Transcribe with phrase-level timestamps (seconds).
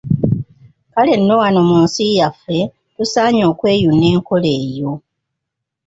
[0.93, 2.59] Kale na wano mu nsi yaffe
[2.95, 4.91] tusaanye okweyuna enkola eyo.